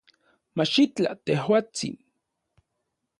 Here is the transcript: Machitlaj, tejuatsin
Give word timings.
Machitlaj, 0.57 1.13
tejuatsin 1.25 1.95